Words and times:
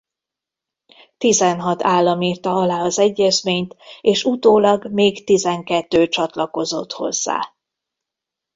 Tizenhat 1.17 1.83
állam 1.83 2.21
írta 2.21 2.53
alá 2.55 2.83
az 2.83 2.99
egyezményt 2.99 3.75
és 4.01 4.23
utólag 4.23 4.91
még 4.91 5.23
tizenkettő 5.25 6.07
csatlakozott 6.07 6.91
hozzá. 6.91 7.53